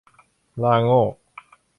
[0.63, 1.03] ลาโง่